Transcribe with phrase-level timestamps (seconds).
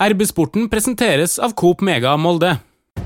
[0.00, 2.54] RB-sporten presenteres av Coop Mega Molde.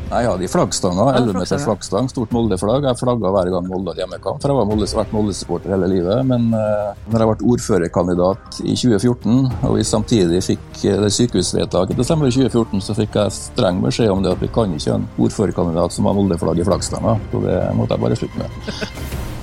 [0.04, 2.86] Jeg hadde i flaggstanga, 11 meters flaggstang, stort Molde-flagg.
[2.86, 4.38] Jeg flagga hver gang Molde hadde hjemmekamp.
[4.38, 6.22] For jeg har Molde, vært Molde-supporter hele livet.
[6.30, 12.04] Men uh, når jeg ble ordførerkandidat i 2014, og vi samtidig fikk det sykehusvedtaket til
[12.04, 15.10] desember 2014, så fikk jeg streng beskjed om det at vi kan ikke ha en
[15.18, 17.18] ordførerkandidat som har Molde-flagg i flaggstanga.
[17.34, 19.24] Så det måtte jeg bare slutte med.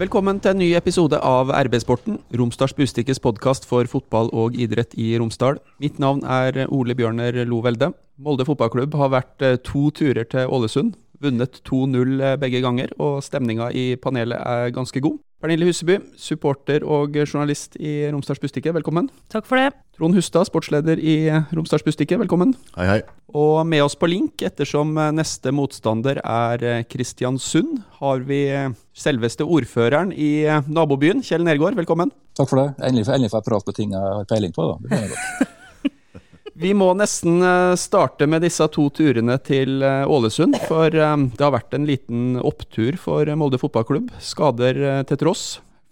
[0.00, 5.10] Velkommen til en ny episode av RB-sporten, Romsdals Bustikkes podkast for fotball og idrett i
[5.20, 5.58] Romsdal.
[5.76, 7.90] Mitt navn er Ole Bjørner Lovelde.
[8.16, 10.94] Molde fotballklubb har vært eh, to turer til Ålesund.
[11.20, 15.20] Vunnet 2-0 eh, begge ganger, og stemninga i panelet er ganske god.
[15.40, 19.06] Pernille Huseby, supporter og journalist i Romsdals Bustikke, velkommen.
[19.32, 19.70] Takk for det.
[19.96, 21.14] Trond Hustad, sportsleder i
[21.56, 22.52] Romsdals Bustikke, velkommen.
[22.74, 22.98] Hei, hei.
[23.32, 28.42] Og med oss på link, ettersom neste motstander er Kristiansund, har vi
[28.92, 32.12] selveste ordføreren i nabobyen, Kjell Nergård, velkommen.
[32.36, 32.66] Takk for det.
[32.84, 35.00] Endelig, endelig får jeg prate på ting jeg har peiling på, da.
[35.08, 35.48] Det.
[36.60, 40.58] Vi må nesten eh, starte med disse to turene til eh, Ålesund.
[40.68, 44.10] For eh, det har vært en liten opptur for Molde fotballklubb.
[44.20, 45.44] Skader til tross.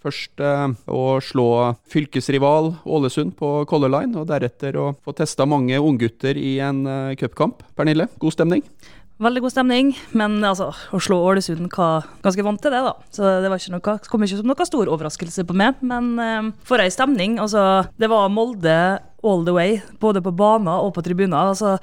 [0.04, 1.48] Først å slå
[1.90, 6.84] fylkesrival Ålesund på Color Line, og deretter å få testa mange unggutter i en
[7.18, 7.64] cupkamp.
[7.74, 8.62] Pernille, god stemning?
[9.18, 12.92] Veldig god stemning, men altså, å slå Ålesund var ganske vant til det, da.
[13.10, 15.80] Så det var ikke noe, kom ikke som noen stor overraskelse på meg.
[15.82, 17.34] Men eh, for ei stemning.
[17.42, 17.64] Altså,
[17.98, 18.76] det var Molde
[19.26, 21.50] all the way, både på baner og på tribuner.
[21.50, 21.74] Altså,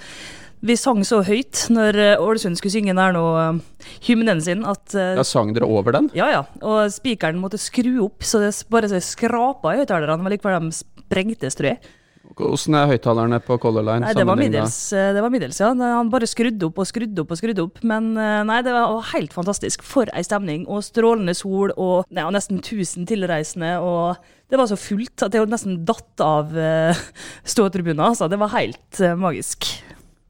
[0.66, 3.60] vi sang så høyt når eh, Ålesund skulle synge der nå um,
[4.08, 6.08] hymnen sin at uh, Ja, Sang dere over den?
[6.16, 6.42] Ja, ja.
[6.64, 10.24] Og spikeren måtte skru opp, så det bare så skrapa i høyttalerne.
[10.24, 11.96] Var likevel, de sprengtes, tror jeg.
[12.36, 14.04] Hvordan er høyttalerne på Color Line?
[14.04, 15.70] Nei, det var, middels, eh, det var middels, ja.
[15.72, 17.82] Han bare skrudde opp og skrudde opp og skrudde opp.
[17.88, 19.86] Men eh, nei, det var helt fantastisk.
[19.86, 20.66] For ei stemning.
[20.68, 23.76] Og strålende sol og ja, nesten 1000 tilreisende.
[23.80, 24.18] Og
[24.52, 27.04] det var så fullt at det nesten datt av uh,
[27.48, 28.04] ståtribunen.
[28.10, 28.28] Altså.
[28.32, 29.70] Det var helt magisk.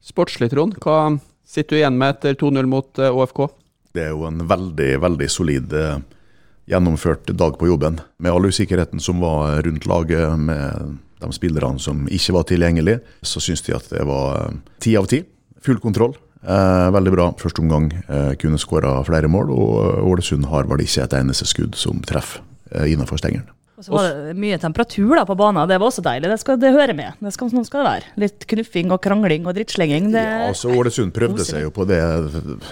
[0.06, 0.76] Sportslig, Trond.
[0.84, 3.48] Hva sitter du igjen med etter 2-0 mot ÅFK?
[3.96, 5.74] Det er jo en veldig, veldig solid
[6.66, 7.98] gjennomført dag på jobben.
[8.22, 10.38] Med all usikkerheten som var rundt laget.
[10.38, 14.96] med de spillerne som ikke var tilgjengelige, så syns de at det var eh, ti
[14.98, 15.22] av ti.
[15.64, 16.16] Full kontroll.
[16.46, 17.90] Eh, veldig bra første omgang.
[18.08, 22.44] Eh, kunne skåra flere mål, og Ålesund har vel ikke et eneste skudd som treffer
[22.70, 23.48] eh, innenfor stengelen.
[23.76, 26.30] Og så var det mye temperatur da på banen, det var også deilig.
[26.32, 27.18] Det skal det hører med.
[27.20, 28.12] Det skal, sånn skal det være.
[28.22, 30.08] Litt knuffing og krangling og drittslenging.
[30.14, 30.22] Det...
[30.24, 32.00] Ja, altså Ålesund prøvde seg jo på det,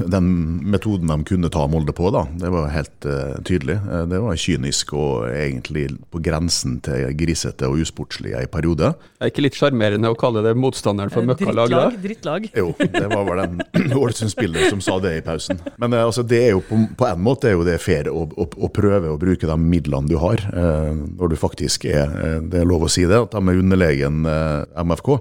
[0.00, 0.30] den
[0.72, 2.24] metoden de kunne ta Molde på, da.
[2.40, 3.76] Det var helt uh, tydelig.
[3.84, 8.94] Eh, det var kynisk og egentlig på grensen til grisete og usportslig i periode.
[8.96, 11.68] Det er ikke litt sjarmerende å kalle det motstanderen for eh, møkkalag?
[11.68, 12.48] Drittlag, drittlag.
[12.56, 13.60] Jo, det var vel en
[14.00, 15.60] Ålesund-spiller som sa det i pausen.
[15.76, 18.24] Men uh, altså, det er jo på, på, en måte er jo det fair å,
[18.24, 20.40] å, å prøve å bruke de midlene du har.
[20.48, 23.62] Uh, når du faktisk er eh, Det er lov å si det, at de er
[23.62, 25.16] underlegen eh, MFK.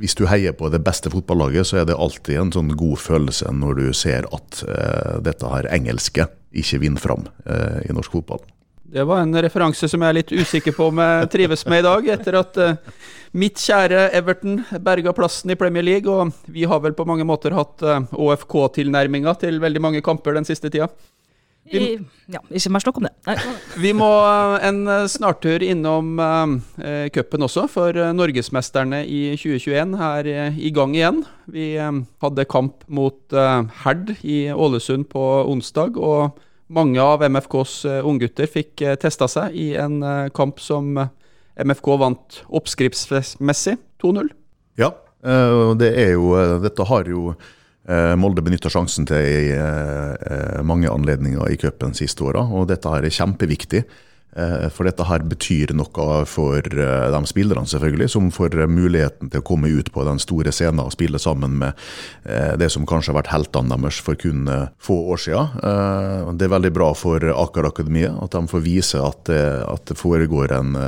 [0.00, 3.50] Hvis du heier på det beste fotballaget, så er det alltid en sånn god følelse
[3.52, 6.24] når du ser at uh, dette her engelske
[6.56, 8.40] ikke vinner fram uh, i norsk fotball.
[8.90, 11.86] Det var en referanse som jeg er litt usikker på om jeg trives med i
[11.86, 13.04] dag, etter at uh,
[13.36, 16.08] mitt kjære Everton berga plassen i Premier League.
[16.08, 20.72] Og vi har vel på mange måter hatt ÅFK-tilnærminga til veldig mange kamper den siste
[20.72, 20.88] tida.
[21.68, 21.98] Vi,
[22.32, 23.12] ja, ikke mer snakk om det.
[23.28, 23.36] Nei.
[23.84, 26.54] Vi må eh, en eh, snartur innom uh,
[27.14, 31.20] cupen også, for norgesmesterne i 2021 er i gang igjen.
[31.52, 36.40] Vi um, hadde kamp mot uh, Herd i Ålesund på onsdag, og
[36.72, 40.00] mange av MFKs uh, unggutter fikk uh, testa seg i en
[40.34, 40.96] kamp som
[41.60, 44.32] MFK vant oppskriftsmessig 2-0.
[44.80, 44.94] Ja,
[45.76, 46.30] det er jo
[46.62, 47.34] Dette har jo
[47.88, 52.92] Molde benytta sjansen til i eh, eh, mange anledninger i cupen siste åra, og dette
[52.92, 53.84] her er kjempeviktig.
[54.30, 59.66] For dette her betyr noe for de spillerne, selvfølgelig, som får muligheten til å komme
[59.74, 61.74] ut på den store scenen og spille sammen med
[62.62, 64.46] det som kanskje har vært heltene deres for kun
[64.78, 65.58] få år siden.
[66.38, 69.98] Det er veldig bra for Aker Akademiet at de får vise at det, at det
[69.98, 70.78] foregår en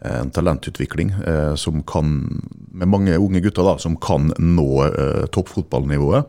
[0.00, 2.40] en talentutvikling eh, som kan,
[2.72, 6.24] med mange unge gutter da, som kan nå eh, toppfotballnivået.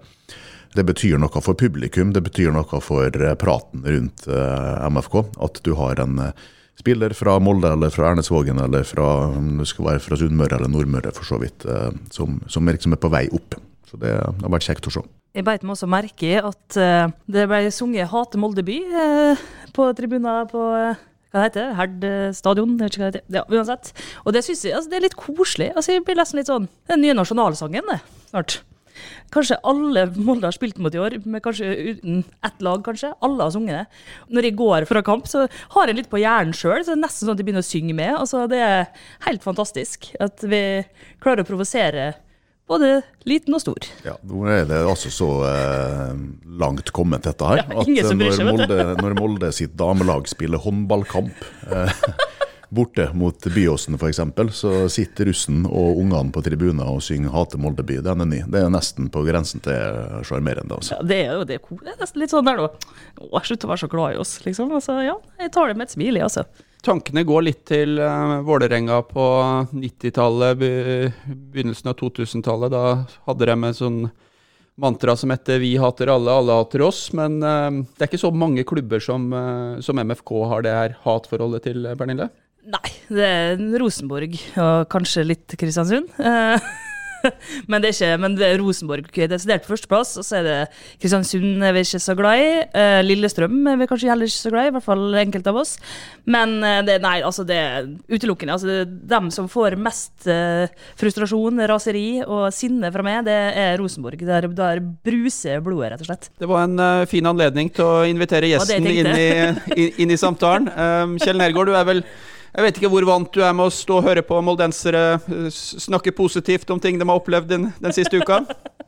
[0.76, 5.22] Det betyr noe for publikum, det betyr noe for eh, praten rundt MFK.
[5.44, 6.20] At du har en
[6.80, 9.08] spiller fra Molde eller fra Ernesvågen eller fra,
[9.60, 11.68] det skal være fra Sunnmøre eller Nordmøre for så vidt,
[12.10, 13.60] som, som liksom er på vei opp.
[13.86, 15.04] Så det, det har vært kjekt å se.
[15.36, 16.78] Jeg beit meg også merke i at
[17.30, 19.38] det ble sunget 'Hate Molde by'
[19.76, 20.64] på tribuner på
[21.32, 21.76] hva heter det?
[21.80, 22.74] Herd stadion?
[22.76, 23.38] Jeg vet ikke hva det heter.
[23.38, 23.94] Ja, uansett.
[24.26, 25.70] Og det synes jeg altså, det er litt koselig.
[25.76, 28.00] Altså, jeg blir nesten litt sånn Den nye nasjonalsangen, det,
[28.34, 28.58] snart.
[29.32, 33.14] kanskje alle Molde har spilt mot i år, med kanskje uten ett lag, kanskje.
[33.24, 34.02] Alle har sunget det.
[34.36, 35.46] Når jeg går fra kamp, så
[35.78, 37.70] har jeg litt på hjernen sjøl, så det er nesten sånn at jeg begynner å
[37.70, 38.12] synge med.
[38.18, 40.62] Altså, det er helt fantastisk at vi
[41.24, 42.12] klarer å provosere
[42.72, 42.92] både
[43.28, 43.88] liten og stor.
[44.06, 46.12] Ja, Nå er det altså så eh,
[46.62, 47.64] langt kommet, dette her.
[47.68, 48.52] Ja, som bryr når.
[48.52, 52.06] Molde, når Molde sitt damelag spiller håndballkamp eh,
[52.72, 54.22] borte mot Byåsen f.eks.,
[54.56, 58.00] så sitter russen og ungene på tribunen og synger 'Hate Molde by'.
[58.06, 58.42] Den er ny.
[58.48, 60.80] Det er nesten på grensen til sjarmerende.
[60.80, 60.96] Altså.
[60.96, 62.96] Ja, det er jo det, det er nesten litt sånn der, da.
[63.28, 64.72] Å, slutt å være så glad i oss, liksom.
[64.80, 66.48] Altså, ja, jeg tar det med et smil, jeg, altså.
[66.82, 69.24] Tankene går litt til uh, Vålerenga på
[69.70, 70.72] 90-tallet, be
[71.54, 72.74] begynnelsen av 2000-tallet.
[72.74, 72.84] Da
[73.30, 74.00] hadde de en sånn
[74.82, 77.12] mantra som heter 'Vi hater alle, alle hater oss'.
[77.14, 80.98] Men uh, det er ikke så mange klubber som, uh, som MFK har det her
[81.06, 82.32] hatforholdet til, Pernille?
[82.62, 86.10] Nei, det er Rosenborg og kanskje litt Kristiansund.
[87.70, 90.48] Men det er ikke Men det er Rosenborg er desidert på førsteplass, og så er
[90.48, 90.58] det
[91.02, 92.50] Kristiansund er vi ikke så glad i.
[92.76, 95.62] Uh, Lillestrøm er vi kanskje heller ikke så glad i, i hvert fall enkelte av
[95.62, 95.76] oss.
[96.30, 98.58] Men uh, det, nei, altså det er utelukkende.
[98.58, 100.66] Altså det er dem som får mest uh,
[101.00, 104.26] frustrasjon, raseri og sinne fra meg, det er Rosenborg.
[104.28, 106.30] Der, der bruser blodet, rett og slett.
[106.42, 109.30] Det var en fin anledning til å invitere gjesten inn i,
[109.76, 110.70] inn, inn i samtalen.
[110.76, 112.06] Um, Kjell Nergård, du er vel
[112.52, 115.48] jeg vet ikke hvor vant du er med å stå og høre på moldensere eh,
[115.52, 118.44] snakke positivt om ting de har opplevd den, den siste uka.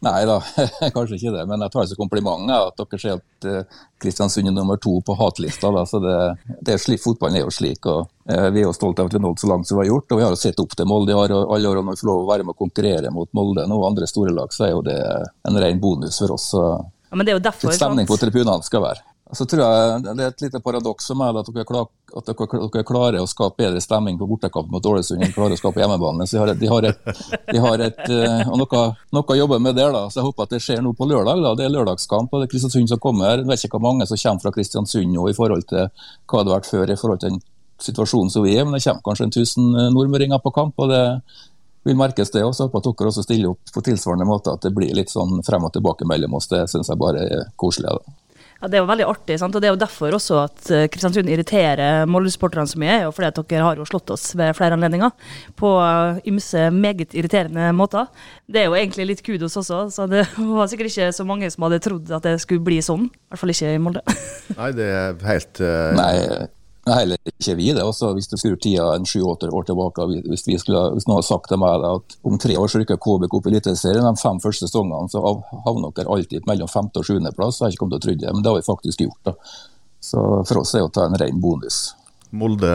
[0.00, 0.38] Nei da,
[0.94, 4.48] kanskje ikke det, men jeg tar det som kompliment at dere ser at eh, Kristiansund
[4.48, 5.68] er nummer to på hatlista.
[5.74, 6.14] Da, så det,
[6.64, 7.84] det er slik, Fotballen er jo slik.
[7.84, 9.84] og eh, Vi er jo stolte av at vi har nådd så langt som vi
[9.84, 10.08] har gjort.
[10.08, 12.12] og Vi har jo sett opp til Molde i år, og alle når vi får
[12.12, 14.80] lov å være med å konkurrere mot Molde og andre store lag, så er jo
[14.88, 14.96] det
[15.50, 16.48] en ren bonus for oss.
[16.54, 19.04] så Ja, men det er jo derfor, litt stemning på tribunene skal være.
[19.32, 21.86] Så tror jeg Det er et lite paradoks for meg at dere, klar,
[22.16, 25.60] at dere, dere klarer å skape bedre stemning på bortekamp mot Ålesund enn klarer å
[25.60, 26.26] skape hjemmebane.
[26.26, 27.04] Så de har et,
[27.52, 29.92] de har et, eh, og noe, å jobbe med der.
[29.92, 31.42] da, så Jeg håper at det skjer nå på lørdag.
[31.42, 33.38] da, Det er lørdagskamp, og det er Kristiansund som kommer.
[33.38, 35.86] Jeg vet ikke hvor mange som kommer fra Kristiansund nå i forhold til
[36.26, 37.42] hva det har vært før i forhold til den
[37.80, 40.74] situasjonen som vi er, men det kommer kanskje en 1000 nordmøringer på kamp.
[40.78, 41.22] og det
[41.84, 42.68] vil merkes det også.
[42.68, 45.64] Håper at dere også stiller opp på tilsvarende måte, at det blir litt sånn frem
[45.64, 46.50] og tilbake mellom oss.
[46.50, 47.94] Det syns jeg bare er koselig.
[47.96, 48.16] da.
[48.60, 49.54] Ja, Det er jo veldig artig, sant?
[49.56, 52.92] og det er jo derfor også at eh, Kristiansund irriterer Molde-supporterne så mye.
[52.92, 55.10] er jo fordi at dere har jo slått oss ved flere anledninger
[55.56, 58.10] på eh, ymse meget irriterende måter.
[58.44, 60.26] Det er jo egentlig litt kudos også, så det
[60.58, 63.08] var sikkert ikke så mange som hadde trodd at det skulle bli sånn.
[63.08, 64.04] I hvert fall ikke i Molde.
[64.60, 65.92] Nei, det er helt uh...
[65.96, 66.14] Nei,
[66.90, 67.84] nei, heller ikke vi det.
[67.86, 71.28] Også, hvis du skrur tida en sju-åtte år tilbake, hvis, vi skulle, hvis noen hadde
[71.28, 74.40] sagt til meg at om tre år så rykker KBK opp i Eliteserien, de fem
[74.42, 75.22] første sesongene, så
[75.66, 77.60] havner dere alltid mellom femte og sjuendeplass.
[77.60, 79.22] Jeg har ikke kommet til å tro det, men det har vi faktisk gjort.
[79.30, 79.36] da.
[80.00, 81.80] Så for oss er det å ta en ren bonus.
[82.30, 82.72] Molde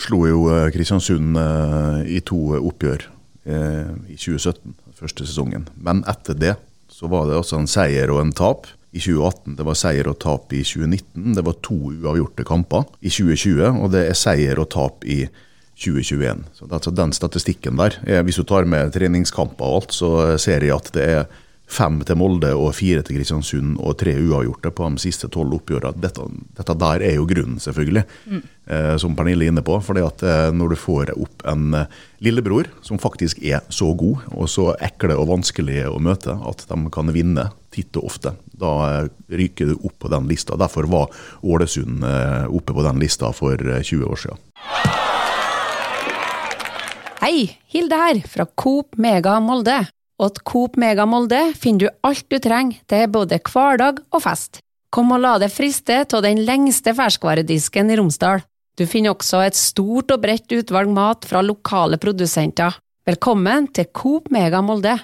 [0.00, 3.04] slo jo eh, Kristiansund eh, i to oppgjør
[3.44, 5.68] eh, i 2017, første sesongen.
[5.76, 6.54] Men etter det
[6.94, 8.68] så var det også en seier og en tap.
[8.94, 11.34] I 2018 det var seier og tap i 2019.
[11.34, 15.24] Det var to uavgjorte kamper i 2020, og det er seier og tap i
[15.74, 16.44] 2021.
[16.54, 20.10] Så det, altså den statistikken der, eh, Hvis du tar med treningskamper og alt, så
[20.28, 21.26] eh, ser jeg at det er
[21.70, 26.00] fem til Molde og fire til Kristiansund og tre uavgjorte på de siste tolv oppgjørene.
[26.02, 26.26] Dette,
[26.58, 28.04] dette der er jo grunnen, selvfølgelig,
[28.68, 29.78] eh, som Pernille er inne på.
[29.82, 31.86] fordi at eh, når du får opp en eh,
[32.20, 36.80] lillebror som faktisk er så god og så ekle og vanskelig å møte at de
[36.92, 40.56] kan vinne titt og ofte, da eh, ryker du opp på den lista.
[40.60, 41.10] Derfor var
[41.42, 44.42] Ålesund eh, oppe på den lista for eh, 20 år siden.
[47.24, 49.84] Hei, Hilde her, fra Coop Mega Molde.
[50.20, 54.60] Til Coop Mega Molde finner du alt du trenger til både hverdag og fest.
[54.94, 58.44] Kom og la deg friste av den lengste ferskvaredisken i Romsdal.
[58.78, 62.78] Du finner også et stort og bredt utvalg mat fra lokale produsenter.
[63.06, 64.96] Velkommen til Coop Mega Molde.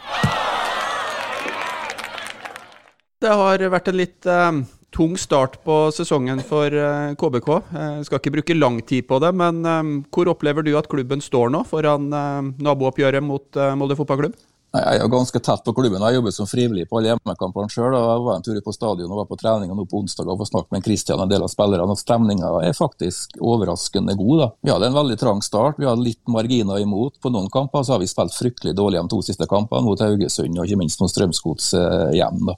[3.21, 4.61] Det har vært en litt eh,
[4.97, 7.49] tung start på sesongen for eh, KBK.
[7.69, 11.21] Jeg skal ikke bruke lang tid på det, men eh, hvor opplever du at klubben
[11.21, 14.39] står nå foran eh, nabooppgjøret mot eh, Molde fotballklubb?
[14.71, 16.01] Nei, Jeg er ganske tett på klubben.
[16.01, 17.93] Jeg jobber som frivillig på alle hjemmekampene sjøl.
[17.99, 20.53] Jeg var en tur på stadion og var på trening nå på onsdag og snakket
[20.55, 21.97] snakke med Kristian og en del av spillerne.
[22.01, 24.37] Stemninga er faktisk overraskende god.
[24.47, 24.49] da.
[24.63, 25.77] Vi hadde en veldig trang start.
[25.83, 27.19] Vi hadde litt marginer imot.
[27.21, 30.57] På noen kamper så har vi spilt fryktelig dårlig de to siste kampene, mot Haugesund
[30.57, 32.47] og ikke minst mot Strømsgods eh, hjem.
[32.49, 32.57] da.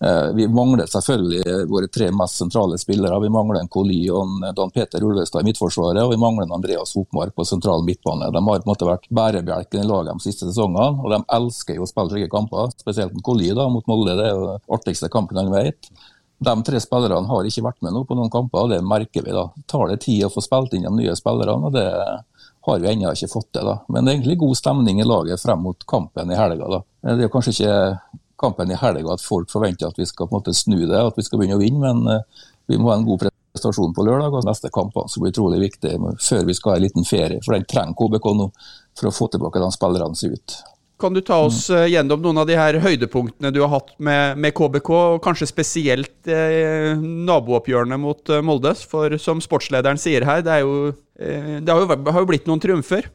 [0.00, 3.20] Eh, Vi mangler selvfølgelig våre tre mest sentrale spillere.
[3.20, 6.54] Vi mangler en Koli og en Dan Peter Ulvestad i midtforsvaret, og vi mangler en
[6.58, 8.30] Andreas Hopmark på sentral midtbane.
[8.30, 11.74] De har på en måte vært bærebjelken i laget de siste sesongene, og de elsker
[11.80, 12.70] jo å spille slike kamper.
[12.78, 15.90] Spesielt Koli da, mot Molde, det er jo den artigste kampen han vet.
[16.38, 19.34] De tre spillerne har ikke vært med nå på noen kamper, og det merker vi.
[19.34, 19.48] da.
[19.66, 21.88] Tar det tid å få spilt inn de nye spillerne, og det
[22.68, 23.66] har vi ennå ikke fått til.
[23.66, 23.80] da.
[23.88, 26.68] Men det er egentlig god stemning i laget frem mot kampen i helga.
[26.70, 26.80] da.
[27.16, 27.74] Det er kanskje ikke
[28.38, 31.18] kampen i helga at folk forventer at vi skal på en måte snu det, at
[31.18, 32.22] vi skal begynne å vinne, men
[32.68, 34.34] vi må ha en god prestasjon på lørdag.
[34.34, 37.42] og Neste kampene blir utrolig viktig før vi skal ha en liten ferie.
[37.44, 38.50] For den trenger KBK nå
[38.98, 40.64] for å få tilbake de spillerne som er ute.
[40.98, 44.40] Kan du ta oss eh, gjennom noen av de her høydepunktene du har hatt med,
[44.42, 48.82] med KBK, og kanskje spesielt eh, nabooppgjørene mot eh, Moldes?
[48.90, 50.90] For som sportslederen sier her, det, jo,
[51.22, 53.06] eh, det har, jo, har, jo, blitt noen triumfer?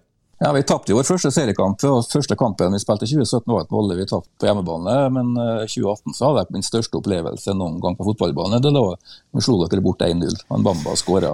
[0.43, 1.79] Ja, Vi tapte vår første seriekamp.
[1.87, 4.95] og Første kampen vi spilte i 2017 var et Molde vi tapte på hjemmebane.
[5.15, 8.59] Men i 2018 så hadde jeg min største opplevelse noen gang på fotballbane.
[8.59, 10.35] Det da vi slo dere bort 1-0.
[10.51, 11.31] Bamba skåra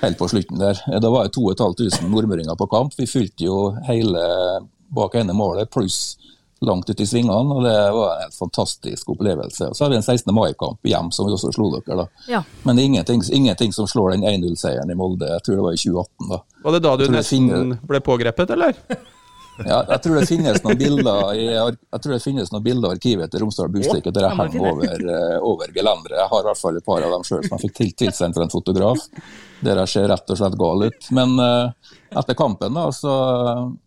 [0.00, 0.82] helt på slutten der.
[0.98, 2.98] Da var det 2500 nordmøringer på kamp.
[2.98, 4.26] Vi fylte jo hele
[4.90, 6.16] bak ene målet, pluss
[6.60, 7.54] langt ut i svingene.
[7.56, 9.68] og Det var en helt fantastisk opplevelse.
[9.70, 10.34] Og Så har vi en 16.
[10.34, 11.96] mai-kamp hjem som vi også slo dere.
[12.02, 12.06] da.
[12.28, 12.42] Ja.
[12.64, 15.28] Men det er ingenting, ingenting som slår den 1-0-seieren i Molde.
[15.28, 16.28] Jeg tror det var i 2018.
[16.28, 16.42] da.
[16.64, 17.78] Var det da du nesten finner...
[17.88, 18.76] ble pågrepet, eller?
[19.66, 22.96] Ja, jeg tror det finnes noen bilder i, jeg tror det finnes noen bilder i
[22.96, 26.16] arkivet til Romsdal Bustikke der jeg henger over, uh, over gelenderet.
[26.20, 28.46] Jeg har i hvert fall et par av dem sjøl som jeg fikk tilsendt fra
[28.46, 29.04] en fotograf,
[29.64, 31.10] der jeg ser rett og slett gal ut.
[31.16, 33.12] Men uh, etter kampen, da, så,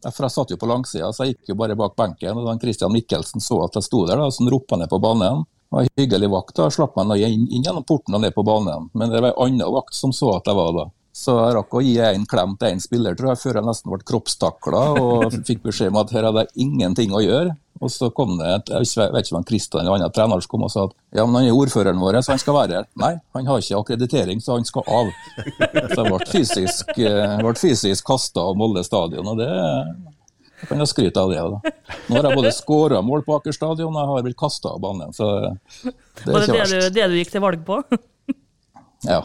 [0.09, 2.37] for jeg satt jo på langsida, så jeg gikk jo bare bak benken.
[2.37, 5.01] og den Christian Michelsen så at jeg sto der, da, så han ropte ned på
[5.03, 5.45] banen.
[5.73, 6.55] Var en hyggelig vakt.
[6.59, 8.91] da, Slapp meg inn, inn gjennom porten og ned på banen.
[8.93, 10.91] Men det var ei anna vakt som så at jeg var da.
[11.13, 13.91] Så jeg rakk å gi en klem til en spiller tror jeg, før jeg nesten
[13.93, 17.53] ble kroppstakla og fikk beskjed om at her hadde jeg ingenting å gjøre.
[17.83, 20.65] Og så kom det et, jeg vet ikke om Kristian eller annen trener som kom
[20.65, 22.87] og sa at ja, men han er ordføreren vår, så han skal være her.
[23.01, 25.11] Nei, han har ikke akkreditering, så han skal av.
[25.43, 29.51] Så jeg ble fysisk, eh, ble fysisk kasta av Molde stadion, og det
[30.63, 31.41] jeg kan jeg skryte av det.
[31.43, 31.97] Da.
[32.07, 34.79] Nå har jeg både skåra mål på Aker stadion og jeg har blitt kasta av
[34.79, 35.11] banen.
[35.11, 35.93] Så det er
[36.23, 36.55] ikke verst.
[36.55, 37.81] Var det det du gikk til valg på?
[39.03, 39.19] Ja.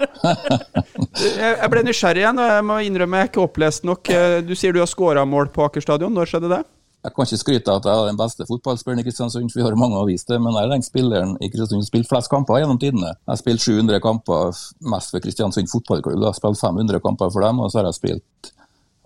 [1.63, 4.11] jeg ble nysgjerrig igjen, og jeg må innrømme jeg er ikke opplest nok.
[4.47, 6.15] Du sier du har skåra mål på Aker stadion.
[6.15, 6.65] Når skjedde det?
[7.07, 9.77] Jeg kan ikke skryte av at jeg er den beste fotballspilleren i Kristiansund, vi har
[9.79, 12.59] mange å vise det, men jeg er den spilleren i Kristiansund som spilt flest kamper
[12.59, 13.13] gjennom tidene.
[13.15, 16.19] Jeg har spilt 700 kamper mest for Kristiansund fotballklubb.
[16.19, 18.51] Jeg har spilt 500 kamper for dem, og så har jeg spilt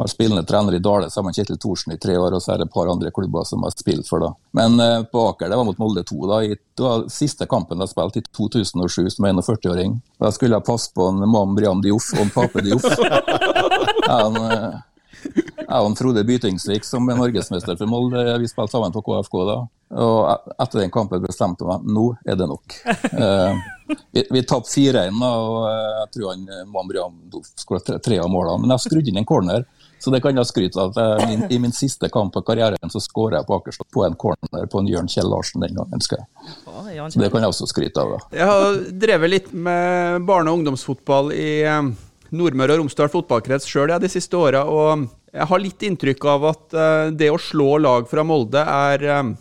[0.02, 2.62] har spillende trener i Dale sammen med Kjetil Thorsen i tre år, og så er
[2.62, 4.32] det et par andre klubber som har spilt for da.
[4.58, 6.20] Men eh, på Aker, det var mot Molde 2.
[6.30, 9.98] da, i, Det var siste kampen jeg spilte i 2007 som 41-åring.
[10.20, 12.88] Da skulle jeg passe på en Mam Briam Dioff og en Pape Dioff.
[15.72, 19.58] Jeg og Frode Bytingsvik som er norgesmester for Molde, vi spilte sammen på KFK da.
[20.02, 22.76] Og e- etter den kampen bestemte jeg meg nå er det nok.
[23.12, 23.62] Eh,
[24.16, 27.16] vi vi tapte 4-1, og eh, jeg tror han Mambriam
[27.60, 28.64] skåret tre, tre, av målene.
[28.64, 29.66] Men jeg skrudde inn en corner
[30.02, 30.96] så det kan jeg skryte av.
[31.28, 34.66] Min, I min siste kamp av karrieren så skåra jeg på Akerstad på en corner
[34.70, 36.02] på en Jørn Kjell Larsen den gangen.
[36.02, 37.10] skal jeg.
[37.12, 38.16] Så det kan jeg også skryte av.
[38.16, 38.40] Da.
[38.40, 41.92] Jeg har drevet litt med barne- og ungdomsfotball i eh,
[42.34, 44.64] Nordmøre og Romsdal fotballkrets sjøl de siste åra.
[44.66, 49.06] Og jeg har litt inntrykk av at eh, det å slå lag fra Molde er
[49.06, 49.32] eh,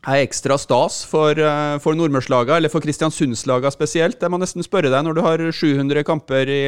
[0.00, 1.36] er ekstra stas for,
[1.84, 4.16] for nordmørslaga, eller for kristiansundslaga spesielt.
[4.24, 6.62] Jeg må nesten spørre deg, når du har 700 kamper i,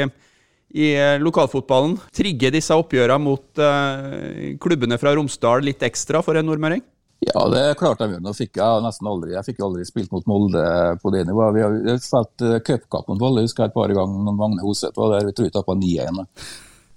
[0.73, 6.49] i eh, lokalfotballen Trigger disse oppgjørene mot uh, klubbene fra Romsdal litt ekstra for en
[6.49, 6.83] nordmøring?
[7.23, 8.23] Ja, det er klart de gjør.
[8.25, 10.63] Nå fikk jeg nesten aldri jeg fikk aldri spilt mot Molde
[11.03, 11.59] på det nivået.
[11.59, 14.99] Vi har spilt uh, cupkamp mot Molde husker jeg et par ganger når Magne Hoseth
[14.99, 15.29] var der.
[15.29, 16.25] Vi tror vi tapte 9-1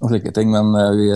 [0.04, 0.56] og slike ting.
[0.56, 1.12] Men vi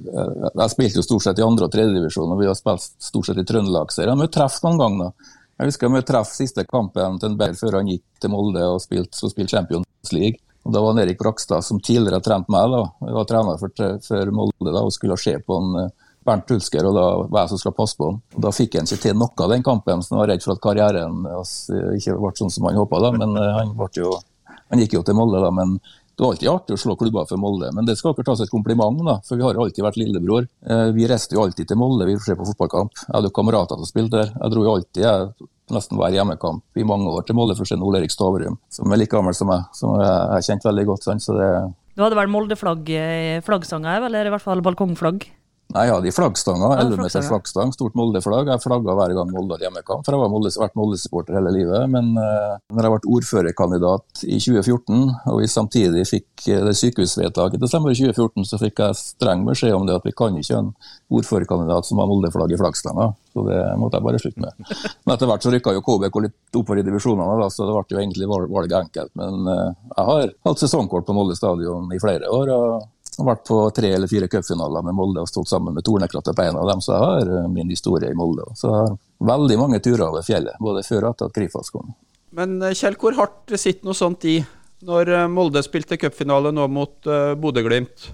[0.00, 3.40] jeg spilte jo stort sett i andre- og tredjedivisjon, og vi har spilt stort sett
[3.42, 4.16] i Trøndelagsserien.
[4.16, 5.10] Vi har truffet noen ganger.
[5.10, 5.36] da.
[5.60, 8.80] Jeg husker vi traff siste kampen til en Beyer før han gikk til Molde og
[8.80, 10.40] spilte, spilte Champions League.
[10.64, 12.82] Og Da var Erik Brakstad, som tidligere trente meg, da.
[13.06, 15.92] jeg var trener for, for Molde da, og skulle se på en eh,
[16.26, 18.18] Bernt Tulsker, og da var jeg som skulle passe på han.
[18.44, 20.64] Da fikk han ikke til noe av den kampen, så han var redd for at
[20.66, 23.00] karrieren altså, ikke ble sånn som han håpa.
[23.16, 24.12] Men eh, han, jo,
[24.60, 25.48] han, gikk jo til Molde, da.
[25.54, 27.70] Men det var alltid artig å slå klubber for Molde.
[27.72, 30.50] Men det skal ikke tas et kompliment, da, for vi har alltid vært lillebror.
[30.92, 32.92] Vi reiste jo alltid til Molde vi får se på fotballkamp.
[33.06, 34.34] Jeg hadde jo kamerater som spilte der.
[34.36, 38.00] Jeg dro jo alltid jeg nesten hver hjemmekamp i mange år til Molde for Ole
[38.00, 41.06] Erik Stavrum, som er like gammel som meg, som jeg har kjent veldig godt.
[41.06, 41.24] Sant?
[41.24, 41.50] Så det
[41.98, 43.02] du hadde vel Molde-flagg i
[43.44, 45.26] flaggstanga, eller i hvert fall balkongflagg?
[45.70, 46.68] Nei, jeg hadde flaggstanga.
[46.82, 48.48] 11 meters flaggstang, stort Molde-flagg.
[48.50, 51.84] Jeg flagga hver gang Molde hadde hjemmekamp, for jeg har vært Molde-supporter hele livet.
[51.92, 57.60] Men uh, når jeg ble ordførerkandidat i 2014, og vi samtidig fikk uh, det sykehusvedtaket
[57.60, 60.64] i desember 2014, så fikk jeg streng beskjed om det at vi kan ikke ha
[60.64, 60.72] en
[61.20, 63.12] ordførerkandidat som har Molde-flagg i flaggstanga.
[63.30, 64.70] Så det måtte jeg bare slutte med.
[65.04, 67.96] Men etter hvert så rykka jo KBK litt oppover i divisjonene, da, så det ble
[67.96, 69.12] jo egentlig valget enkelt.
[69.20, 72.50] Men uh, jeg har hatt sesongkort på Molde stadion i flere år.
[72.56, 72.88] og
[73.20, 76.46] har vært på tre eller fire cupfinaler med Molde og stått sammen med Tornekrattet på
[76.46, 78.46] en av dem, så jeg har eh, min historie i Molde.
[78.58, 78.96] Så jeg har
[79.32, 81.92] veldig mange turer over fjellet, både før og etter at Krifas kom.
[82.36, 84.38] Men eh, Kjell, hvor hardt sitter noe sånt i
[84.86, 87.10] når eh, Molde spilte cupfinale nå mot
[87.40, 88.10] Bodø-Glimt?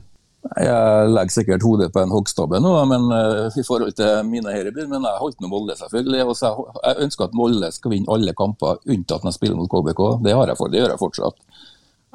[0.54, 4.68] Jeg legger sikkert hodet på en hoggstabbe nå, men uh, i forhold til mine her
[4.68, 6.26] i byen, men jeg holdt med Molde, selvfølgelig.
[6.26, 9.70] Og jeg, jeg, ønsker at Molde skal vinne alle kamper, unntatt når de spiller mot
[9.72, 10.04] KBK.
[10.26, 11.42] Det, har jeg for, det gjør jeg fortsatt.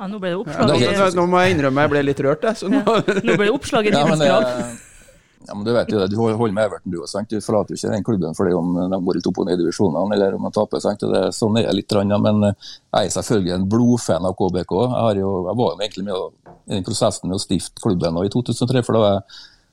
[0.02, 0.72] Ja, nå ble det oppslag.
[0.82, 2.72] Ja, nå, nå, må jeg innrømme jeg ble litt rørt, jeg.
[2.72, 2.82] Nå...
[2.82, 4.48] Ja, nå ble det oppslag i livets grav.
[5.48, 7.30] Ja, men Du vet jo det, du holder med Everton du òg.
[7.30, 9.62] Du forlater jo ikke den klubben fordi om de går litt opp og ned i
[9.64, 10.84] divisjonene eller om de taper.
[10.84, 11.06] Sant?
[11.14, 11.96] Det, sånn er jeg litt.
[12.12, 14.76] Men jeg er selvfølgelig en blodfan av KBK.
[14.92, 16.20] Jeg, jo, jeg var jo egentlig med
[16.72, 18.86] i den prosessen med å stifte klubben i 2003.
[18.86, 19.24] for da jeg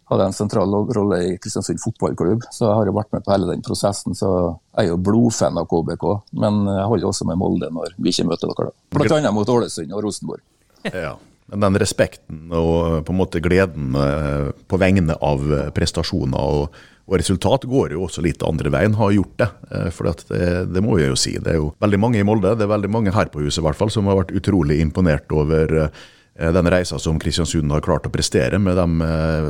[0.09, 3.51] hadde en sentral rolle i Kristiansund fotballklubb, så jeg har jo vært med på hele
[3.51, 4.17] den prosessen.
[4.17, 6.07] Så jeg er jo blodfan av KBK,
[6.41, 8.71] men jeg holder også med Molde når vi ikke møter dere.
[8.71, 8.87] da.
[8.97, 10.45] Blant annet mot Ålesund og Rosenborg.
[10.89, 11.19] Ja.
[11.49, 16.77] Men den respekten og på en måte gleden eh, på vegne av eh, prestasjoner og,
[17.09, 19.49] og resultat går jo også litt andre veien, har gjort det.
[19.73, 21.35] Eh, for det, det, må jeg jo si.
[21.41, 23.67] Det er jo veldig mange i Molde, det er veldig mange her på huset i
[23.69, 25.91] hvert fall, som har vært utrolig imponert over
[26.39, 29.09] den reisa som Kristiansund har klart å prestere, med de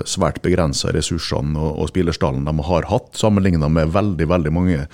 [0.09, 4.87] svært begrensa ressursene og, og spillerstallen de har hatt, sammenligna med veldig, veldig mange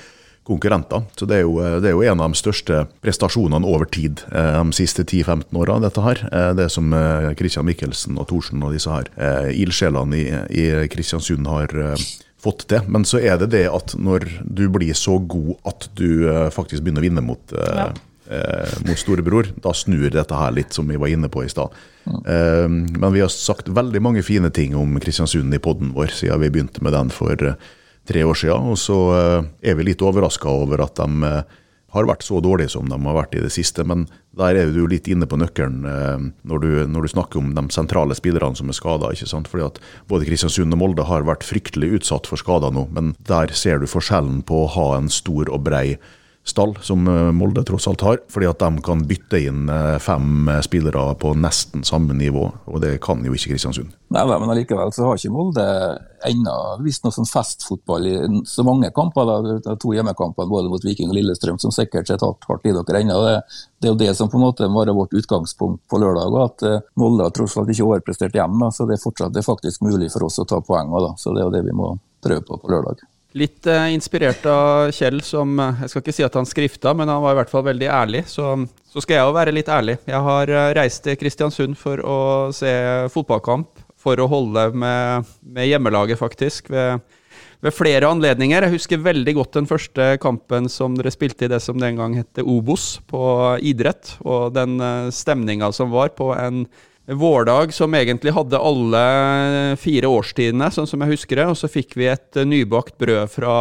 [0.45, 1.05] konkurrenter.
[1.17, 4.59] Så det er, jo, det er, jo, en av de største prestasjonene over tid eh,
[4.61, 6.25] de siste 10-15 åra, dette her.
[6.31, 6.93] Eh, det som
[7.39, 9.11] Kristian Michelsen og Thorsen og disse her
[9.53, 11.73] ildsjelene i, i Kristiansund har
[12.45, 12.85] fått til.
[12.93, 17.05] Men så er det det at når du blir så god at du faktisk begynner
[17.05, 17.93] å vinne mot ja.
[18.31, 19.51] Eh, mot storebror.
[19.61, 21.75] Da snur dette her litt, som vi var inne på i stad.
[22.09, 26.41] Eh, men vi har sagt veldig mange fine ting om Kristiansund i poden vår siden
[26.41, 27.37] vi begynte med den for
[28.09, 28.73] tre år siden.
[28.73, 31.61] Og så eh, er vi litt overraska over at de eh,
[31.95, 33.85] har vært så dårlige som de har vært i det siste.
[33.87, 37.53] Men der er du litt inne på nøkkelen eh, når du, når du snakker om
[37.57, 39.13] de sentrale spillerne som er skada.
[39.15, 39.81] Fordi at
[40.11, 42.89] både Kristiansund og Molde har vært fryktelig utsatt for skader nå.
[42.95, 45.87] Men der ser du forskjellen på å ha en stor og brei
[46.45, 48.19] stall, som eh, Molde tross alt har.
[48.29, 52.83] Fordi at de kan bytte inn eh, fem eh, spillere på nesten samme nivå, og
[52.85, 53.95] det kan jo ikke Kristiansund.
[54.15, 55.65] Nei, men allikevel så har ikke Molde
[56.25, 58.15] ennå vist noe sånn festfotball i
[58.49, 59.29] så mange kamper.
[59.29, 63.19] da, To hjemmekamper både mot Viking og Lillestrøm som sikkert sitter hardt i dere ennå.
[63.25, 63.35] Det,
[63.81, 67.27] det, er jo det som på en måte var vårt utgangspunkt på lørdag, at Molde
[67.27, 68.71] har tross alt ikke overprestert hjemme.
[68.73, 71.35] Så det er fortsatt det er faktisk mulig for oss å ta poeng Da, så
[71.35, 73.03] det er jo det vi må prøve på på lørdag.
[73.35, 77.11] Litt eh, inspirert av Kjell, som eh, Jeg skal ikke si at han skrifta, men
[77.11, 78.21] han var i hvert fall veldig ærlig.
[78.31, 78.53] Så,
[78.87, 79.97] så skal jeg jo være litt ærlig.
[80.07, 82.19] Jeg har eh, reist til Kristiansund for å
[82.55, 82.71] se
[83.11, 83.83] fotballkamp.
[84.05, 86.71] For å holde med, med hjemmelaget, faktisk.
[86.71, 87.03] Ved,
[87.65, 88.69] ved, flere anledninger.
[88.69, 92.15] Jeg husker veldig godt den første kampen som dere spilte i det som den gang
[92.21, 93.25] het Obos, på
[93.65, 94.15] idrett.
[94.23, 94.77] Og den
[95.11, 96.69] stemninga som var på en
[97.07, 99.01] vårdag som egentlig hadde alle
[99.81, 101.49] fire årstidene, sånn som jeg husker det.
[101.53, 103.57] Og så fikk vi et eh, nybakt brød fra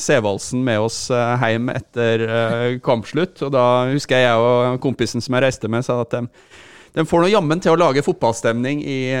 [0.00, 3.38] Sevaldsen med oss eh, hjem etter eh, kampslutt.
[3.46, 6.32] Og da husker jeg og kompisen som jeg reiste med, sa at den
[6.96, 9.12] de får nå jammen til å lage fotballstemning i,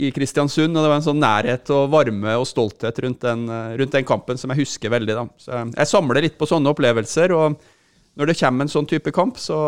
[0.00, 0.72] i, Kristiansund.
[0.72, 3.44] Og det var en sånn nærhet og varme og stolthet rundt den,
[3.78, 5.14] rundt den kampen som jeg husker veldig.
[5.20, 5.26] da.
[5.38, 7.36] Så jeg samler litt på sånne opplevelser.
[7.36, 7.60] og
[8.18, 9.58] når det kommer en sånn type kamp, så,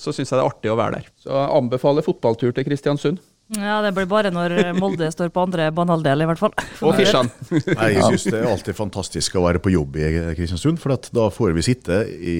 [0.00, 1.12] så syns jeg det er artig å være der.
[1.24, 3.22] Så jeg anbefaler fotballtur til Kristiansund.
[3.52, 6.54] Ja, det blir bare når Molde står på andre banehalvdel, i hvert fall.
[6.80, 7.28] Og Fisjan.
[7.60, 10.06] jeg syns det er alltid fantastisk å være på jobb i
[10.38, 12.36] Kristiansund, for da får vi sitte i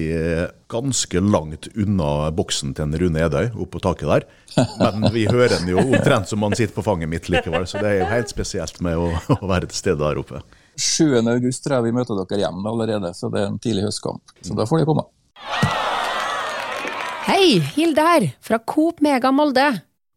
[0.71, 4.27] ganske langt unna boksen til en Rune Edøy, oppå taket der.
[4.81, 7.91] Men vi hører den jo omtrent som man sitter på fanget mitt likevel, så det
[7.91, 10.41] er jo helt spesielt med å, å være til stede der oppe.
[10.75, 11.21] 7.
[11.21, 14.35] august tror jeg vi møter dere hjemme allerede, så det er en tidlig høstkamp.
[14.41, 15.05] Så da får de komme.
[17.25, 19.67] Hei, Hilde her, fra Coop Mega Molde.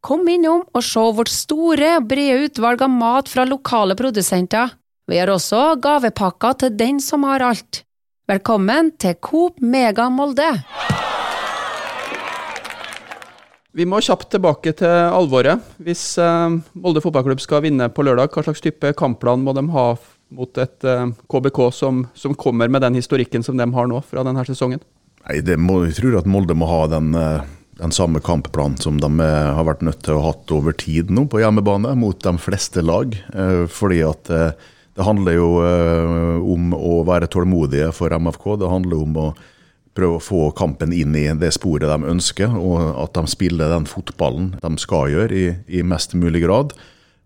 [0.04, 4.76] Kom innom og se vårt store brede utvalg av mat fra lokale produsenter.
[5.08, 7.82] Vi har også gavepakker til den som har alt.
[8.28, 10.50] Velkommen til Coop Mega Molde.
[13.78, 15.64] Vi må kjapt tilbake til alvoret.
[15.80, 19.86] Hvis uh, Molde fotballklubb skal vinne på lørdag, hva slags type kampplan må de ha
[20.34, 24.02] mot et uh, eh, KBK som, som, kommer med den historikken som de har nå
[24.04, 24.82] fra denne sesongen?
[25.26, 27.46] Nei, må, Jeg tror at Molde må ha den, eh,
[27.80, 31.12] den samme kampplanen som de eh, har vært nødt til å ha hatt over tid
[31.14, 33.14] nå på hjemmebane mot de fleste lag.
[33.34, 34.30] Eh, fordi at
[34.98, 35.48] det handler jo
[36.42, 38.56] om å være tålmodige for MFK.
[38.58, 39.28] Det handler om å
[39.98, 43.86] prøve å få kampen inn i det sporet de ønsker, og at de spiller den
[43.86, 46.74] fotballen de skal gjøre i, i mest mulig grad.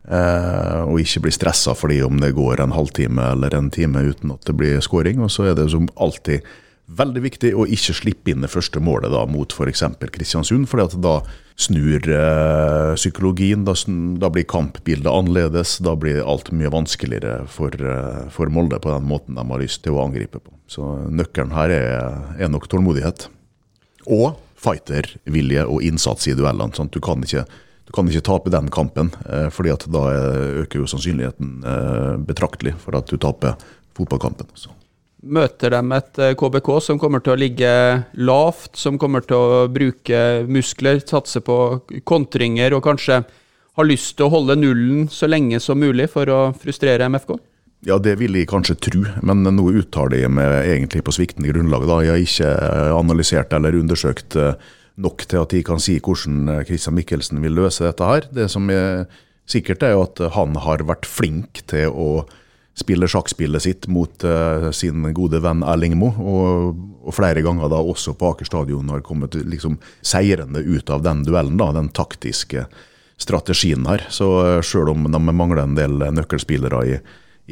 [0.03, 4.33] Eh, og ikke bli stressa fordi om det går en halvtime eller en time uten
[4.35, 5.21] at det blir scoring.
[5.23, 6.43] Og så er det som alltid
[6.91, 9.85] Veldig viktig å ikke slippe inn det første målet da, mot f.eks.
[10.13, 11.15] Kristiansund, for da
[11.57, 13.63] snur eh, psykologien.
[13.65, 13.77] Da,
[14.21, 15.79] da, blir kampbildet annerledes.
[15.85, 19.85] Da blir alt mye vanskeligere for, eh, for, Molde på den måten de har lyst
[19.87, 20.53] til å angripe på.
[20.71, 21.93] Så nøkkelen her er,
[22.43, 23.29] er nok tålmodighet.
[24.11, 26.75] Og fightervilje og innsats i duellene.
[26.77, 26.91] Sånn.
[26.93, 27.47] Du kan ikke
[27.83, 30.07] du kan ikke tape den kampen, eh, fordi at da
[30.63, 33.59] øker jo sannsynligheten eh, betraktelig for at du taper
[33.99, 34.49] fotballkampen.
[34.55, 34.71] Også.
[35.23, 37.71] Møter de et KBK som kommer til å ligge
[38.19, 41.57] lavt, som kommer til å bruke muskler, satse på
[42.09, 43.21] kontringer og kanskje
[43.79, 47.37] har lyst til å holde nullen så lenge som mulig for å frustrere MFK?
[47.89, 51.89] Ja, det vil jeg kanskje tro, men nå uttaler jeg meg egentlig på sviktende grunnlag.
[51.89, 51.99] Da.
[52.05, 52.51] Jeg har ikke
[52.95, 54.55] analysert eller undersøkt eh,
[55.03, 58.29] nok til at jeg kan si hvordan eh, Christian Michelsen vil løse dette her.
[58.31, 59.09] Det som er
[59.51, 62.23] sikkert, er jo at han har vært flink til å
[62.75, 67.81] spille sjakkspillet sitt mot uh, sin gode venn Erling Moe, og, og, flere ganger da
[67.83, 72.67] også på Aker stadion har kommet liksom seirende ut av den duellen, da, den taktiske
[73.21, 74.07] strategien her.
[74.11, 76.99] Så uh, sjøl om de mangler en del nøkkelspillere i,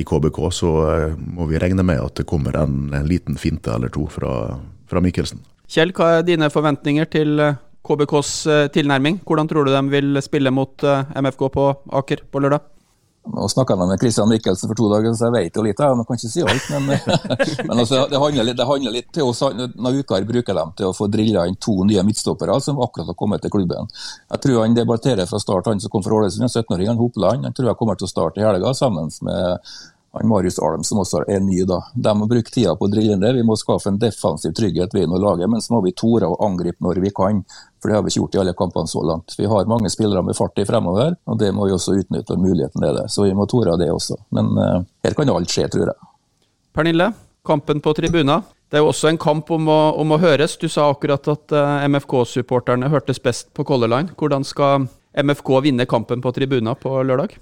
[0.00, 3.76] i KBK, så uh, må vi regne med at det kommer en, en liten finte
[3.76, 4.56] eller to fra,
[4.88, 5.44] fra Mikkelsen.
[5.70, 7.37] Kjell, hva er dine forventninger til
[7.87, 8.33] KBKs
[8.74, 9.20] tilnærming?
[9.22, 12.64] Hvordan tror du de vil spille mot MFK på Aker på lørdag?
[13.28, 15.80] Nå snakka jeg med Christian Michelsen for to dager, så jeg vet jo litt.
[15.85, 16.68] Jeg kan ikke si alt.
[16.72, 16.87] Men,
[17.68, 19.42] men altså, det handler litt, det handler litt til oss.
[19.76, 23.18] Naukar uker bruker dem til å få drilla inn to nye midtstoppere som akkurat har
[23.20, 23.92] kommet til klubben.
[24.33, 27.44] Jeg tror han debatterer fra start, han som kom fra Ålesund, 17-åringen Hopland.
[27.44, 29.70] Han tror jeg kommer til å starte i helga sammen med
[30.12, 31.79] han Marius Alm, som også er ny, da.
[31.94, 33.31] De må bruke tida på å drille det.
[33.37, 36.38] Vi må skaffe en defensiv trygghet ved å lage, men så må vi tore å
[36.46, 37.44] angripe når vi kan.
[37.81, 39.37] For det har vi ikke gjort i alle kampene så langt.
[39.38, 42.42] Vi har mange spillere med fart i fremover, og det må vi også utnytte når
[42.42, 43.11] muligheten er der.
[43.12, 44.18] Så vi må tore det også.
[44.35, 46.11] Men uh, her kan alt skje, tror jeg.
[46.75, 47.12] Pernille,
[47.46, 48.42] kampen på tribuner.
[48.70, 50.57] Det er jo også en kamp om å, om å høres.
[50.59, 54.14] Du sa akkurat at uh, eh, MFK-supporterne hørtes best på Color Line.
[54.18, 57.38] Hvordan skal MFK vinne kampen på tribuner på lørdag?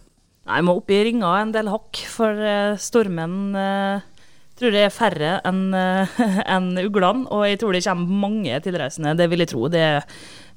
[0.48, 4.00] Nei, må opp i ringa en del hakk, for uh, stormen uh,
[4.56, 7.28] tror det er færre enn uh, en uglene.
[7.28, 9.68] Og jeg tror det kommer mange tilreisende, det vil jeg tro.
[9.68, 9.84] Det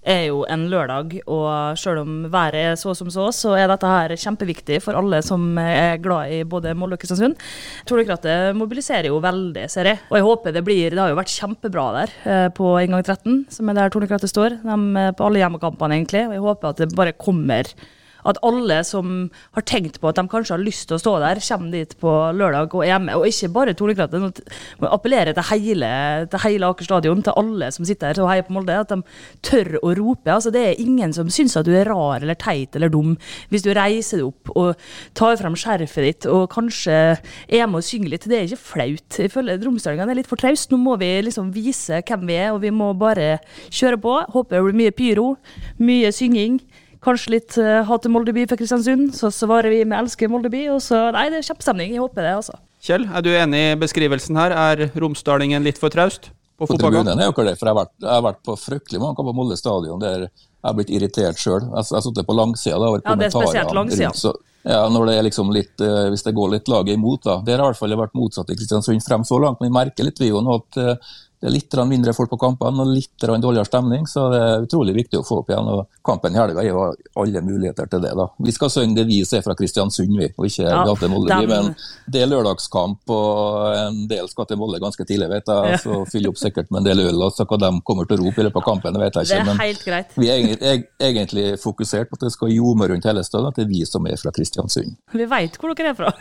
[0.02, 3.92] er jo en lørdag, og selv om været er så som så, så er dette
[3.92, 7.36] her kjempeviktig for alle som er glad i både Molde og Kristiansund.
[7.86, 10.02] Tornekrattet mobiliserer jo veldig, ser jeg.
[10.08, 12.20] Og jeg håper det blir Det har jo vært kjempebra der
[12.58, 14.62] på inngang 13, som er der Tornekrattet står.
[14.64, 16.30] De, på alle hjemmekampene, egentlig.
[16.32, 17.76] Og jeg håper at det bare kommer
[18.28, 21.42] at alle som har tenkt på at de kanskje har lyst til å stå der,
[21.52, 23.16] kommer dit på lørdag og er med.
[23.18, 24.42] Og ikke bare Tornekrattet.
[24.82, 25.92] Må appellere til hele,
[26.32, 29.02] til hele Aker stadion, til alle som sitter her og heier på Molde, at de
[29.46, 30.30] tør å rope.
[30.32, 33.16] Altså, det er ingen som syns at du er rar eller teit eller dum
[33.52, 34.84] hvis du reiser deg opp og
[35.18, 38.28] tar frem skjerfet ditt og kanskje er med og synger litt.
[38.30, 39.20] Det er ikke flaut.
[39.20, 40.72] Jeg føler Romsdalingene er litt for trauste.
[40.74, 44.16] Nå må vi liksom vise hvem vi er, og vi må bare kjøre på.
[44.36, 45.28] Håper det blir mye pyro,
[45.82, 46.60] mye synging.
[47.02, 49.16] Kanskje litt uh, hat til Moldeby for Kristiansund.
[49.18, 50.68] Så svarer vi med 'elsker Moldeby'.
[50.74, 51.96] Og så Nei, det er kjempestemning.
[51.96, 52.60] Jeg håper det, altså.
[52.82, 54.54] Kjell, er du enig i beskrivelsen her?
[54.54, 56.30] Er romsdalingen litt for traust?
[56.62, 58.54] På, på tribunen er jo ikke det, for jeg har, vært, jeg har vært på
[58.54, 61.64] fryktelig mange kamper på Molde stadion der jeg har blitt irritert sjøl.
[61.66, 62.78] Jeg har sittet på langsida.
[62.78, 64.34] Ja, det er spesielt langsida.
[64.62, 67.40] Ja, når det er liksom litt, uh, Hvis det går litt laget imot, da.
[67.42, 69.58] Det har i hvert fall vært motsatt i Kristiansund frem så langt.
[69.58, 72.38] Men vi merker litt vi jo nå at uh, det er litt mindre folk på
[72.38, 75.70] kampene og litt dårligere stemning, så det er utrolig viktig å få opp igjen.
[75.74, 76.78] og Kampen i helga gir
[77.18, 78.12] alle muligheter til det.
[78.18, 78.28] da.
[78.38, 81.40] Vi skal synge det vi ser fra Kristiansund, vi, og ikke ja, Molde.
[81.42, 81.50] Den...
[81.50, 81.72] Men
[82.14, 85.72] det er lørdagskamp, og en del skal til Molde ganske tidlig, vet jeg.
[85.74, 85.80] Ja.
[85.82, 87.18] Så fyller opp sikkert med en del øl.
[87.26, 89.42] og så Hva de kommer til å rope i løpet av kampen, vet jeg ikke.
[89.50, 90.14] Det er helt greit.
[90.22, 90.78] vi er egentlig,
[91.10, 94.06] egentlig, fokusert på at det skal ljome rundt hele stedet, at det er vi som
[94.06, 94.94] er fra Kristiansund.
[95.18, 96.14] Vi veit hvor dere er fra.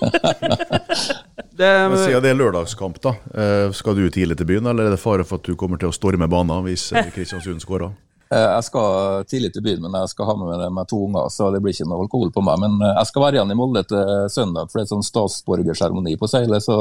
[1.60, 1.72] det,
[2.04, 3.16] Siden det er lørdagskamp, da.
[3.32, 5.90] Eh, skal du tidlig til byen, eller er det fare for at du kommer til
[5.90, 7.92] å storme banen hvis eh, Kristiansund skårer?
[8.30, 11.48] Eh, jeg skal tidlig til byen, men jeg skal ha med meg to unger, så
[11.50, 12.60] det blir ikke noe alkohol på meg.
[12.62, 16.14] Men eh, jeg skal være igjen i Molde til søndag, for det er sånn statsborgerseremoni
[16.20, 16.62] på seilet.
[16.62, 16.76] Så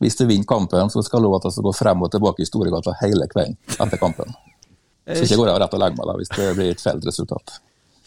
[0.00, 2.40] hvis du vinner kampen, så skal jeg love at jeg skal gå frem og tilbake
[2.40, 4.32] i Storegata hele kvelden etter kampen.
[5.06, 7.58] Så ikke går jeg rett og legger meg da, hvis det blir et feil resultat.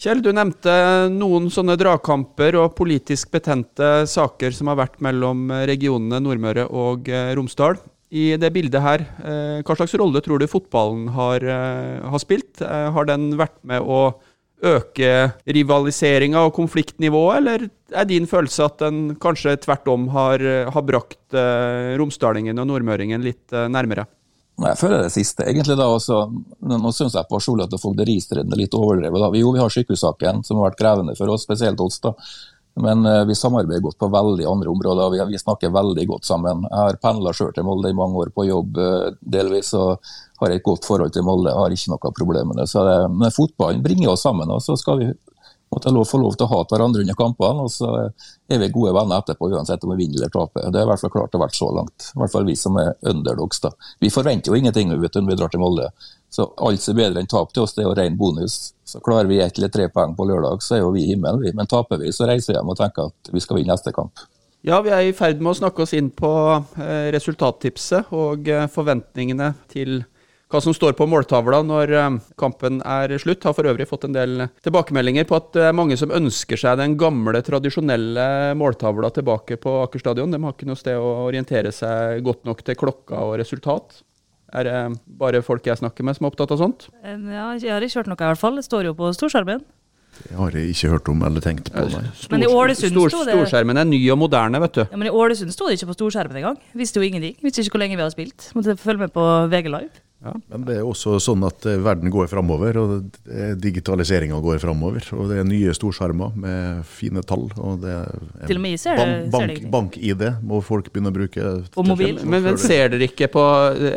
[0.02, 0.74] Kjell, du nevnte
[1.14, 7.78] noen sånne dragkamper og politisk betente saker som har vært mellom regionene Nordmøre og Romsdal
[8.10, 12.60] i det bildet her, eh, hva slags rolle tror du fotballen har, eh, har spilt?
[12.60, 14.14] Eh, har den vært med å
[14.60, 20.82] øke rivaliseringa og konfliktnivået, eller er din følelse at den kanskje tvert om har, har
[20.82, 21.32] brakt
[21.96, 24.04] romsdalingen og nordmøringen litt nærmere?
[24.60, 25.76] Jeg føler det siste, egentlig.
[25.78, 26.18] da også.
[26.68, 29.22] Nå syns jeg personlig at fogderistriden er litt overdrevet.
[29.22, 29.30] da.
[29.38, 31.98] Jo, vi har sykehussaken, som har vært krevende for oss, spesielt oss.
[32.04, 32.12] da.
[32.80, 35.10] Men uh, vi samarbeider godt på veldig andre områder.
[35.14, 36.64] Vi, vi snakker veldig godt sammen.
[36.68, 39.98] Jeg har pendla sjøl til Molde i mange år på jobb uh, delvis, og
[40.40, 41.54] har et godt forhold til Molde.
[41.56, 42.68] Har ikke noe problem med det.
[42.70, 44.50] Så det, men fotballen bringer oss sammen.
[44.50, 45.10] og så skal vi
[45.70, 47.90] Måtte jeg få lov til å hate hverandre under kampene, og så
[48.50, 50.66] er vi gode venner etterpå, uansett om vi vinner eller taper.
[50.66, 52.08] Det er i hvert fall klart det har vært så langt.
[52.10, 53.62] I hvert fall vi som er underdogs.
[53.62, 53.70] da.
[54.02, 55.86] Vi forventer jo ingenting vet du, når vi drar til Molde.
[56.30, 58.58] Så alt som er bedre enn tap til oss, det er jo ren bonus.
[58.86, 61.38] Så klarer vi ett eller tre poeng på lørdag, så er jo vi i himmelen,
[61.42, 61.54] vi.
[61.54, 64.26] Men taper vi, så reiser vi hjem og tenker at vi skal vinne neste kamp.
[64.66, 66.30] Ja, vi er i ferd med å snakke oss inn på
[66.82, 70.02] eh, resultattipset og eh, forventningene til
[70.50, 73.44] hva som står på måltavla når eh, kampen er slutt.
[73.46, 76.80] Har for øvrig fått en del tilbakemeldinger på at det er mange som ønsker seg
[76.80, 78.26] den gamle, tradisjonelle
[78.58, 80.34] måltavla tilbake på Aker stadion.
[80.34, 84.02] De har ikke noe sted å orientere seg godt nok til klokka og resultat.
[84.50, 86.88] Er det bare folk jeg snakker med som er opptatt av sånt?
[87.06, 88.58] Ja, jeg har ikke hørt noe, i hvert fall.
[88.58, 89.62] Det står jo på storskjermen.
[90.20, 91.86] Det har jeg ikke hørt om eller tenkt på.
[91.94, 92.02] Nei.
[92.34, 94.82] Men i Ålesund Stor, sto det Storskjermen er ny og moderne, vet du.
[94.82, 96.58] ja, men i Ålesund sto det ikke på storskjermen engang.
[96.76, 97.38] Visste jo ingenting.
[97.46, 98.50] Visste ikke hvor lenge vi har spilt.
[98.58, 100.02] Måtte følge med på VG Live.
[100.20, 102.90] Men det er også sånn at eh, verden går framover, og
[103.56, 105.04] digitaliseringa går framover.
[105.16, 107.46] Og det er nye storskjermer med fine tall.
[107.56, 109.70] Og det er Til og med jeg ser det- det bank, ikke.
[109.70, 111.46] Bank-ID må folk begynne å bruke.
[111.76, 112.20] Og mobil.
[112.24, 113.44] Men, men ser dere ikke på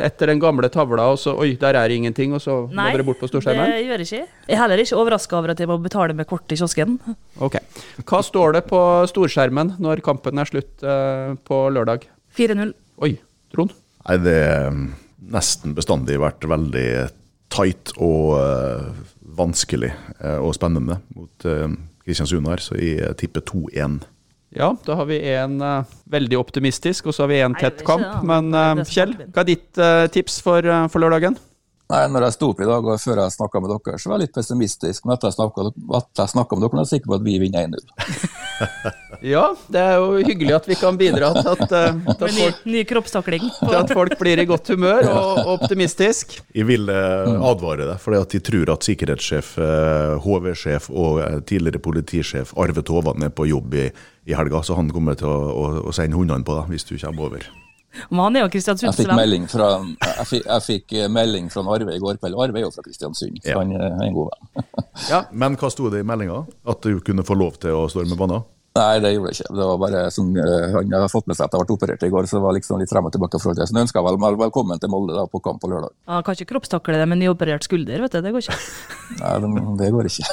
[0.00, 3.20] etter den gamle tavla, og så oi, der er ingenting, og så må dere bort
[3.20, 3.68] på storskjermen?
[3.68, 4.28] Nei, det gjør jeg ikke.
[4.48, 6.98] Jeg er heller ikke overraska over at jeg må betale med kort i kiosken.
[7.40, 7.60] Ok.
[8.04, 8.80] Hva står det på
[9.12, 12.08] storskjermen når kampen er slutt eh, på lørdag?
[12.36, 12.72] 4-0.
[13.04, 13.18] Oi,
[13.52, 13.72] Trond?
[14.08, 14.72] Nei, det har
[15.32, 16.88] nesten bestandig vært veldig
[17.54, 18.88] tight og uh,
[19.38, 21.68] vanskelig uh, og spennende mot uh,
[22.04, 24.02] Kristiansund her, så jeg tipper 2-1.
[24.54, 28.22] Ja, da har vi en eh, veldig optimistisk, og så har vi en tett kamp.
[28.26, 31.34] Men eh, Kjell, hva er ditt eh, tips for, eh, for lørdagen?
[31.92, 34.16] Nei, når jeg sto opp i dag og før jeg snakka med dere, så var
[34.16, 35.04] jeg litt pessimistisk.
[35.04, 35.64] Men etter jeg snakka
[36.56, 39.00] med dere, er jeg sikker på at vi vinner 1-0.
[39.24, 42.58] Ja, det er jo hyggelig at vi kan bidra til at, eh, til at, folk,
[42.66, 42.82] ny, ny
[43.70, 46.36] til at folk blir i godt humør og, og optimistisk.
[46.52, 49.54] Jeg vil eh, advare deg, for de tror at sikkerhetssjef,
[50.26, 53.88] HV-sjef og eh, tidligere politisjef Arve Tovan er på jobb i,
[54.28, 56.98] i helga, så han kommer til å, å, å sende hundene på deg hvis du
[56.98, 57.52] kommer over.
[58.10, 59.16] Men han er jo Jeg Kristiansunds fikk venn.
[59.22, 59.68] melding fra,
[60.02, 62.34] jeg fikk, jeg fikk eh, melding fra Arve i går kveld.
[62.46, 63.58] Arve er jo fra Kristiansund, så Ja.
[63.58, 65.28] han er en god venn.
[65.44, 66.42] Men hva sto det i meldinga?
[66.66, 68.42] At du kunne få lov til å storme banen?
[68.74, 69.54] Nei, det gjorde jeg ikke.
[69.54, 72.08] Det var bare sånn, eh, Han hadde fått med seg at jeg ble operert i
[72.10, 73.38] går, så det var liksom litt frem og tilbake.
[73.38, 73.68] fra det.
[73.68, 75.92] Så han ønska vel meg velkommen til Molde da, på kamp på lørdag.
[76.10, 78.20] Han kan ikke kroppstakle det med nyoperert skulder, vet du.
[78.20, 78.58] Det går ikke.
[79.20, 80.24] Nei, det, det går ikke.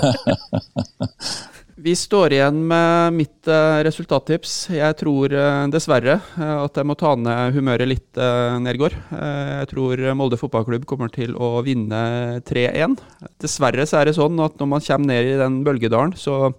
[1.81, 4.51] Vi står igjen med mitt eh, resultattips.
[4.75, 8.19] Jeg tror eh, dessverre eh, at jeg må ta ned humøret litt,
[8.61, 8.93] Nergård.
[9.09, 12.97] Jeg tror Molde fotballklubb kommer til å vinne 3-1.
[13.41, 16.51] Dessverre så er det sånn at når man kommer ned i den bølgedalen, så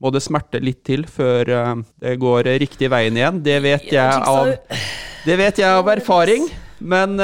[0.00, 1.50] må det smerte litt til før
[2.00, 3.42] det går riktig veien igjen.
[3.44, 4.54] Det vet jeg av,
[5.26, 6.48] det vet jeg av erfaring.
[6.80, 7.20] Men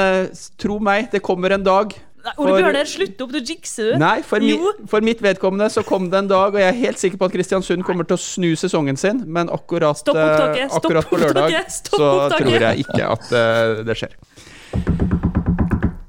[0.61, 1.95] tro meg, det kommer en dag.
[2.27, 3.93] Nei, Ole For- Bjørner, slutt opp, du jikser.
[4.01, 4.55] Nei, for, mi,
[4.91, 7.35] for mitt vedkommende så kom det en dag, og jeg er helt sikker på at
[7.37, 11.19] Kristiansund kommer til å snu sesongen sin, men akkurat, Stopp eh, opptaket, stopp akkurat på
[11.21, 12.49] lørdag opptaket, stopp så opptaket.
[12.49, 14.17] tror jeg ikke at uh, det skjer.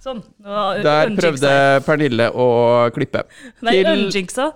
[0.09, 0.25] Sånn.
[0.43, 1.53] nå Der prøvde
[1.87, 2.49] Pernille å
[2.97, 3.23] klippe.
[3.63, 4.49] Nei, Til- unjinxa.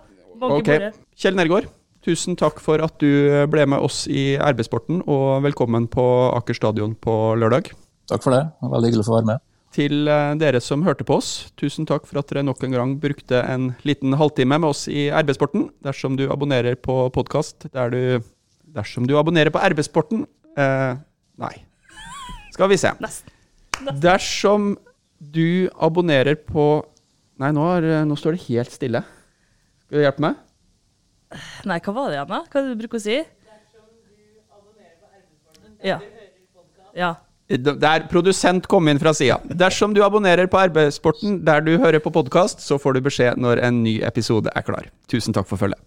[0.42, 0.92] Bank i Ok, bordet.
[1.22, 1.70] Kjell Nergård,
[2.02, 6.02] tusen takk for at du ble med oss i RB-sporten, og velkommen på
[6.40, 7.70] Aker stadion på lørdag.
[8.10, 8.42] Takk for det.
[8.50, 9.44] Det var Veldig hyggelig å få være med.
[9.72, 12.92] Til eh, dere som hørte på oss, tusen takk for at dere nok en gang
[13.00, 15.70] brukte en liten halvtime med oss i RB-sporten.
[15.84, 18.02] Dersom du abonnerer på podkast der du
[18.72, 20.22] Dersom du abonnerer på RB-sporten
[20.56, 21.00] eh,
[21.40, 21.54] Nei.
[22.52, 22.92] Skal vi se.
[23.04, 23.32] Nesten.
[24.00, 24.74] Dersom
[25.18, 26.84] du abonnerer på
[27.40, 29.00] Nei, nå, er, nå står det helt stille.
[29.86, 30.40] Skal du hjelpe meg?
[31.66, 32.40] Nei, hva var det igjen, da?
[32.44, 33.16] Hva er det du bruker å si?
[35.82, 35.96] Ja.
[36.94, 37.14] Ja.
[37.50, 39.40] Der produsent kom inn fra sida.
[39.44, 43.60] Dersom du abonnerer på RB-sporten der du hører på podkast, så får du beskjed når
[43.66, 44.86] en ny episode er klar.
[45.10, 45.80] Tusen takk for følget.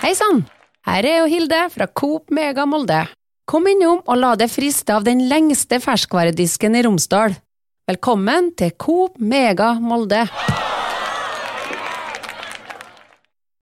[0.00, 0.44] Hei sann!
[0.86, 3.02] Her er jo Hilde fra Coop Mega Molde.
[3.50, 7.36] Kom innom og la deg friste av den lengste ferskvaredisken i Romsdal.
[7.90, 10.24] Velkommen til Coop Mega Molde.